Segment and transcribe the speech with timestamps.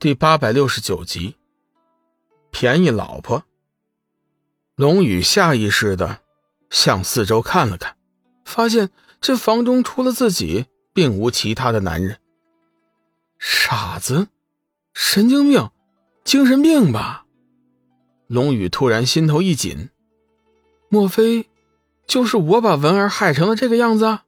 [0.00, 1.34] 第八百六十九集，
[2.52, 3.42] 便宜老婆。
[4.76, 6.20] 龙宇下意识的
[6.70, 7.96] 向四周看了看，
[8.44, 8.90] 发现
[9.20, 12.20] 这房中除了自己，并无其他的男人。
[13.40, 14.28] 傻子，
[14.94, 15.68] 神经病，
[16.22, 17.26] 精神病吧？
[18.28, 19.90] 龙宇突然心头一紧，
[20.88, 21.48] 莫非
[22.06, 24.20] 就是我把文儿害成了这个样子？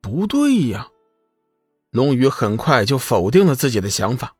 [0.00, 0.90] 不对呀！
[1.90, 4.35] 龙宇很快就否定了自己的想法。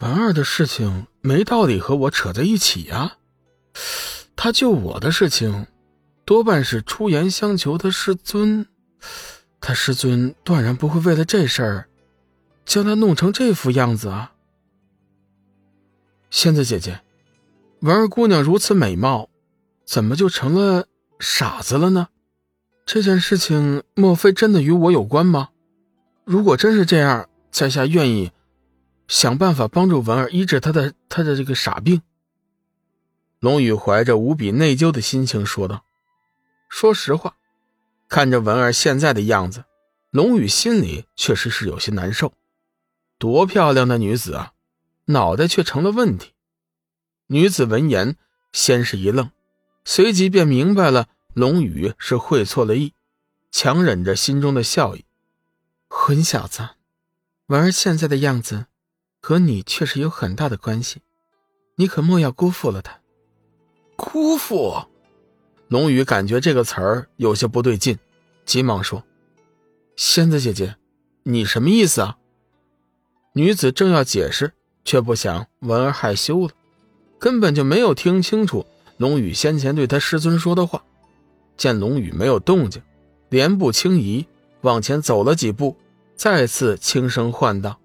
[0.00, 3.16] 文二的事情没道理和我扯在一起呀，
[4.36, 5.66] 他救我的事情，
[6.26, 8.66] 多半是出言相求他师尊，
[9.58, 11.88] 他师尊断然不会为了这事儿，
[12.66, 14.32] 将他弄成这副样子啊。
[16.28, 17.00] 仙子姐姐，
[17.80, 19.30] 文儿姑娘如此美貌，
[19.86, 20.88] 怎么就成了
[21.18, 22.08] 傻子了呢？
[22.84, 25.48] 这件事情莫非真的与我有关吗？
[26.24, 28.30] 如果真是这样，在下愿意。
[29.08, 32.02] 想办法帮助文儿医治他的他的这个傻病。
[33.38, 35.84] 龙宇怀着无比内疚的心情说道
[36.68, 37.36] ：“说实话，
[38.08, 39.64] 看着文儿现在的样子，
[40.10, 42.32] 龙宇心里确实是有些难受。
[43.18, 44.52] 多漂亮的女子啊，
[45.06, 46.32] 脑袋却成了问题。”
[47.28, 48.16] 女子闻言，
[48.52, 49.30] 先是一愣，
[49.84, 52.94] 随即便明白了龙宇是会错了意，
[53.50, 55.04] 强忍着心中的笑意
[55.88, 56.70] ：“混小子，
[57.46, 58.66] 文儿现在的样子。”
[59.26, 61.00] 和你确实有很大的关系，
[61.74, 63.00] 你可莫要辜负了他。
[63.96, 64.72] 辜负？
[65.66, 67.98] 龙宇感觉这个词儿有些不对劲，
[68.44, 69.02] 急忙说
[69.98, 70.76] ：“仙子姐姐，
[71.24, 72.18] 你什么意思啊？”
[73.34, 74.52] 女子正要解释，
[74.84, 76.52] 却不想文儿害羞了，
[77.18, 78.64] 根本就没有听清楚
[78.96, 80.84] 龙宇先前对他师尊说的话。
[81.56, 82.80] 见龙宇没有动静，
[83.30, 84.24] 莲步轻移
[84.60, 85.76] 往前走了几步，
[86.14, 87.80] 再次轻声唤道。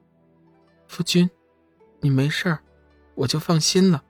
[0.92, 1.30] 夫君，
[2.02, 2.59] 你没事儿，
[3.16, 4.03] 我就放心了。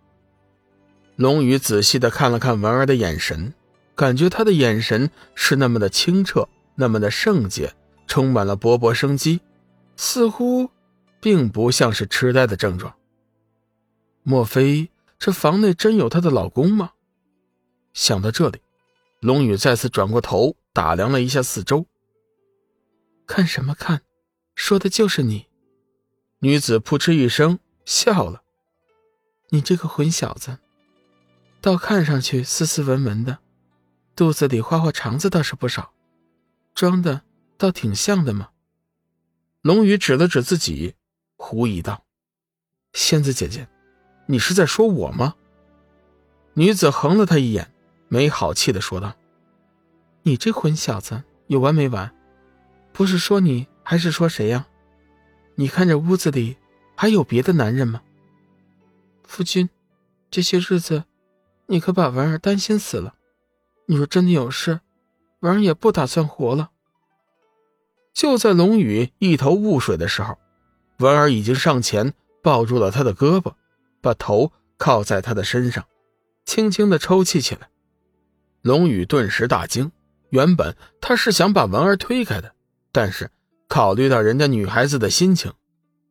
[1.16, 3.54] 龙宇仔细的看了看文儿的眼神，
[3.94, 7.72] 感觉她的眼神是那么的清澈，那么的圣洁，
[8.08, 9.42] 充满了勃勃生机，
[9.96, 10.72] 似乎
[11.20, 12.96] 并不像是痴呆的症状。
[14.24, 14.90] 莫非
[15.20, 16.94] 这房内真有她的老公吗？
[17.94, 18.60] 想到这里，
[19.20, 21.86] 龙宇再次转过头打量了一下四周。
[23.28, 24.02] 看什么看？
[24.56, 25.51] 说的就是你。
[26.44, 28.42] 女子扑哧一声笑了
[29.50, 30.58] ：“你这个混小子，
[31.62, 33.38] 倒看上去斯斯文文的，
[34.16, 35.94] 肚子里花花肠子倒是不少，
[36.74, 37.22] 装的
[37.60, 38.50] 倒挺像的嘛。”
[39.62, 40.96] 龙宇指了指自己，
[41.36, 42.06] 狐疑道
[42.94, 43.68] ：“仙子姐姐，
[44.26, 45.36] 你是在说我吗？”
[46.56, 47.72] 女子横了他一眼，
[48.08, 49.16] 没好气的说道
[50.24, 52.12] ：“你这混小子，有完没完？
[52.92, 54.66] 不是说你，还是说谁呀？”
[55.62, 56.58] 你看这屋子里
[56.96, 58.02] 还有别的男人吗？
[59.24, 59.70] 夫君，
[60.32, 61.04] 这些日子
[61.68, 63.14] 你可把文儿担心死了。
[63.86, 64.80] 你若真的有事，
[65.42, 66.72] 文儿也不打算活了。
[68.12, 70.36] 就在龙宇一头雾水的时候，
[70.98, 73.54] 文儿已经上前抱住了他的胳膊，
[74.02, 75.86] 把头靠在他的身上，
[76.44, 77.70] 轻轻的抽泣起来。
[78.64, 79.92] 龙宇顿时大惊，
[80.32, 82.56] 原本他是想把文儿推开的，
[82.92, 83.30] 但是。
[83.72, 85.54] 考虑到人家女孩子的心情，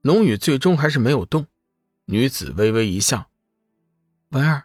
[0.01, 1.47] 龙宇最终还是没有动。
[2.07, 3.31] 女子微微一笑
[4.33, 4.65] ：“文儿，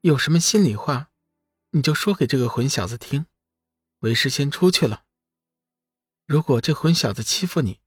[0.00, 1.10] 有什么心里话，
[1.70, 3.26] 你就说给这个混小子听。
[4.00, 5.04] 为师先出去了。
[6.26, 7.78] 如果这混小子欺负你，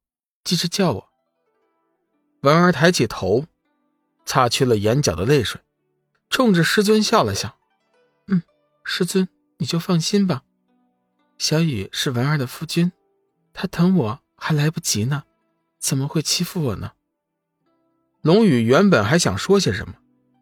[0.45, 1.09] 记着叫我。”
[2.43, 3.47] 文儿抬起头，
[4.25, 5.59] 擦去了眼角的泪水，
[6.29, 7.59] 冲着师尊笑了笑
[8.31, 8.41] ：“嗯，
[8.85, 9.27] 师尊，
[9.57, 10.45] 你就放心吧。
[11.37, 12.93] 小雨是文儿的夫君，
[13.51, 15.23] 他疼我。”还来不及呢，
[15.79, 16.91] 怎么会欺负我呢？
[18.21, 19.95] 龙宇原本还想说些什么，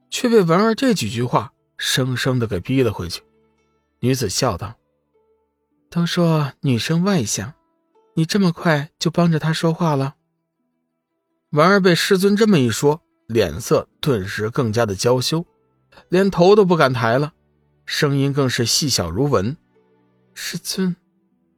[0.10, 3.24] 却被文儿这几句话生生的给逼了回去。
[4.00, 4.76] 女子笑道
[5.90, 7.54] ：“都说女生外向，
[8.16, 10.16] 你这么快就帮着她说话了。”
[11.52, 15.46] 文儿被师尊这么一说，脸色顿时更加的娇羞，
[16.10, 17.34] 连头都不敢抬了，
[17.86, 19.56] 声音更是细小如蚊
[20.34, 20.96] ：“师尊，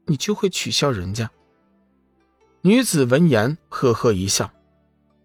[0.06, 1.32] 你就会取笑人家？”
[2.62, 4.52] 女子闻言，呵呵一笑：“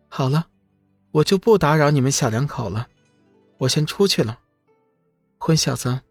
[0.08, 0.46] 好了，
[1.10, 2.88] 我就不打扰你们小两口了，
[3.58, 4.38] 我先出去了。
[5.38, 6.02] 混小子，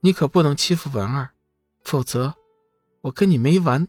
[0.00, 1.30] 你可不能欺负文儿，
[1.82, 2.34] 否则
[3.02, 3.88] 我跟你没完。”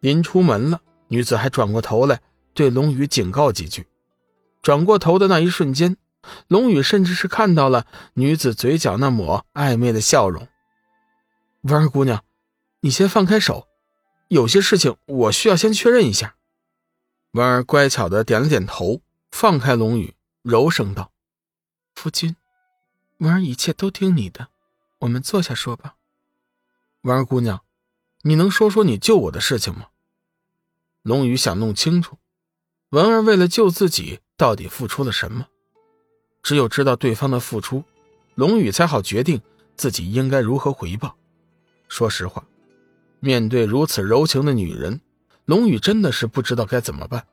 [0.00, 2.20] 临出门了，女子还转过头来
[2.52, 3.86] 对龙宇警告几句。
[4.62, 5.96] 转过头的那一瞬间，
[6.46, 10.46] 龙宇甚至是看到了女子嘴角那抹暧昧的笑容。
[11.62, 12.22] “文儿姑娘，
[12.80, 13.66] 你先放开手。”
[14.28, 16.36] 有些事情我需要先确认一下。
[17.32, 21.12] 文儿乖巧的点了点头，放开龙宇，柔声道
[21.94, 22.36] ：“夫君，
[23.18, 24.48] 文儿一切都听你的，
[25.00, 25.96] 我们坐下说吧。”
[27.02, 27.64] 文儿姑娘，
[28.22, 29.88] 你能说说你救我的事情吗？
[31.02, 32.18] 龙宇想弄清楚，
[32.90, 35.48] 文儿为了救自己到底付出了什么。
[36.42, 37.84] 只有知道对方的付出，
[38.34, 39.40] 龙宇才好决定
[39.76, 41.16] 自己应该如何回报。
[41.88, 42.46] 说实话，
[43.20, 45.00] 面对如此柔情的女人，
[45.44, 47.24] 龙宇真的是不知道该怎么办。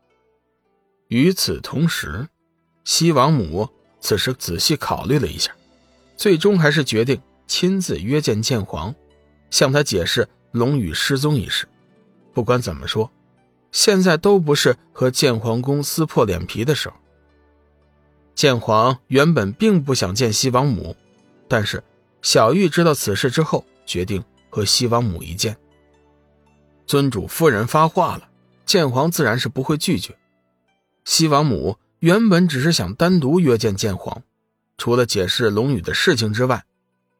[1.07, 2.27] 与此同时，
[2.83, 5.51] 西王母此时仔细考虑了一下，
[6.17, 8.93] 最终还是决定亲自约见剑皇。
[9.51, 11.65] 向他解释龙宇失踪一事。
[12.33, 13.09] 不管怎么说，
[13.71, 16.95] 现在都不是和剑皇宫撕破脸皮的时候。
[18.33, 20.93] 剑皇原本并不想见西王母，
[21.47, 21.81] 但是
[22.21, 25.55] 小玉知道此事之后，决定和西王母一见。
[26.87, 28.29] 尊主夫人发话了，
[28.65, 30.17] 剑皇自然是不会拒绝。
[31.03, 34.23] 西王母原本只是想单独约见剑皇，
[34.77, 36.65] 除了解释龙宇的事情之外，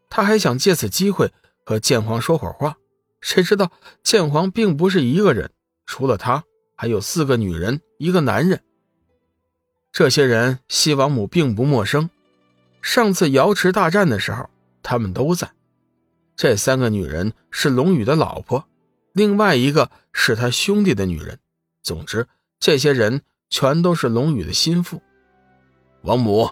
[0.10, 1.32] 他还想借此机会。
[1.68, 2.78] 和剑皇说会儿话，
[3.22, 3.72] 谁知道
[4.04, 5.50] 剑皇并不是一个人，
[5.88, 6.44] 除了他
[6.76, 8.62] 还有四个女人，一个男人。
[9.92, 12.12] 这些人西王母并不陌生，
[12.84, 14.48] 上次瑶池大战的时候，
[14.84, 15.52] 他们都在。
[16.36, 18.68] 这三个女人是龙宇的老婆，
[19.16, 21.40] 另外一个是他兄弟的女人。
[21.82, 22.28] 总之，
[22.60, 25.02] 这些人全都是龙宇的心腹。
[26.02, 26.52] 王母，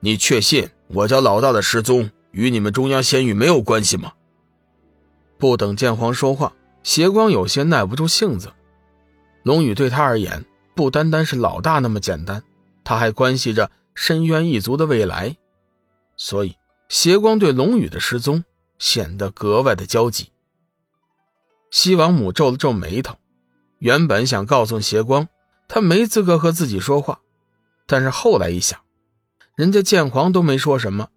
[0.00, 4.12] 你确信我家老大的失踪与你们中央仙域没有关系吗？
[5.38, 6.52] 不等剑皇说话，
[6.82, 8.52] 邪光有些耐不住性子。
[9.44, 10.44] 龙宇对他而言，
[10.74, 12.42] 不单单是老大那么简单，
[12.82, 15.36] 他还关系着深渊一族的未来。
[16.16, 16.56] 所以，
[16.88, 18.42] 邪光对龙宇的失踪
[18.80, 20.30] 显得格外的焦急。
[21.74, 23.16] 西王母皱了皱眉头，
[23.78, 25.26] 原本想告诉邪光，
[25.66, 27.20] 他没资格和自己说话，
[27.84, 28.78] 但是后来一想，
[29.56, 31.08] 人家剑皇都没说什么，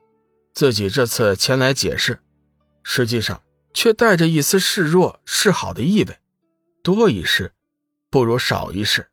[0.56, 2.22] 自己这次前来解释，
[2.82, 3.40] 实际上。
[3.72, 6.18] 却带着一丝示弱示好的意味，
[6.82, 7.54] 多一事
[8.10, 9.08] 不如少一事。